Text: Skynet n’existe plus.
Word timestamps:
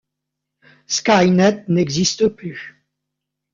Skynet 0.87 1.67
n’existe 1.67 2.25
plus. 2.27 2.75